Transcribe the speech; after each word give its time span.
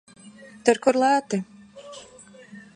Tur, 0.69 0.75
kur 0.87 0.99
lēti. 1.05 1.41